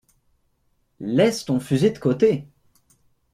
[0.99, 2.47] Laisse ton fusil de côté.